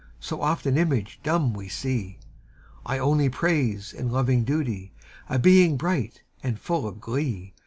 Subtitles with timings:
[0.19, 2.17] So oft an image dumb we sec:
[2.87, 4.93] I only praise, in loving duty,
[5.29, 7.53] A being bright and full of glee.